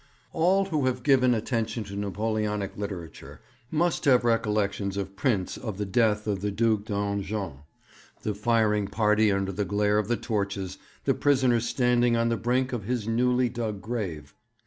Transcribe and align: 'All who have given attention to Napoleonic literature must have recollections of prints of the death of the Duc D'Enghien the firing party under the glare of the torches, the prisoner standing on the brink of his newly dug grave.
'All 0.33 0.65
who 0.65 0.87
have 0.87 1.03
given 1.03 1.35
attention 1.35 1.83
to 1.83 1.95
Napoleonic 1.95 2.75
literature 2.75 3.39
must 3.69 4.05
have 4.05 4.23
recollections 4.23 4.97
of 4.97 5.15
prints 5.15 5.57
of 5.59 5.77
the 5.77 5.85
death 5.85 6.25
of 6.25 6.41
the 6.41 6.49
Duc 6.49 6.85
D'Enghien 6.85 7.59
the 8.23 8.33
firing 8.33 8.87
party 8.87 9.31
under 9.31 9.51
the 9.51 9.63
glare 9.63 9.99
of 9.99 10.07
the 10.07 10.17
torches, 10.17 10.79
the 11.05 11.13
prisoner 11.13 11.59
standing 11.59 12.17
on 12.17 12.29
the 12.29 12.35
brink 12.35 12.73
of 12.73 12.85
his 12.85 13.07
newly 13.07 13.47
dug 13.47 13.79
grave. 13.79 14.33